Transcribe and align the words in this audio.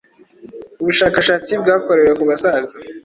ubushakashatsi 0.81 1.51
bwakorewe 1.61 2.11
ku 2.17 2.23
basaza 2.29 2.75